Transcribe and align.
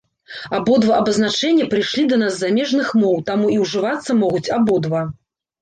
Абодва 0.59 0.93
абазначэння 1.01 1.67
прыйшлі 1.75 2.03
да 2.13 2.19
нас 2.23 2.33
з 2.39 2.45
замежных 2.45 2.87
моў, 3.03 3.15
таму 3.29 3.53
і 3.57 3.61
ўжывацца 3.67 4.11
могуць 4.23 4.49
абодва. 4.57 5.07